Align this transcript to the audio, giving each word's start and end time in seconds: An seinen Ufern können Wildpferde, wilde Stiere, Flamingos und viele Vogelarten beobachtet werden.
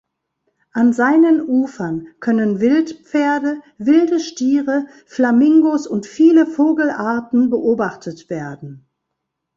An 0.71 0.93
seinen 0.93 1.47
Ufern 1.47 2.07
können 2.19 2.59
Wildpferde, 2.59 3.61
wilde 3.77 4.19
Stiere, 4.19 4.87
Flamingos 5.05 5.85
und 5.85 6.07
viele 6.07 6.47
Vogelarten 6.47 7.51
beobachtet 7.51 8.27
werden. 8.27 8.89